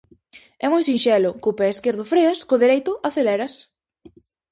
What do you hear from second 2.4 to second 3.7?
co dereito, aceleras.